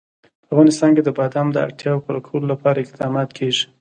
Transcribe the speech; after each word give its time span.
په 0.45 0.49
افغانستان 0.53 0.89
کې 0.95 1.01
د 1.05 1.09
بادام 1.19 1.47
د 1.51 1.57
اړتیاوو 1.65 2.03
پوره 2.05 2.21
کولو 2.27 2.45
لپاره 2.53 2.79
اقدامات 2.85 3.29
کېږي. 3.37 3.65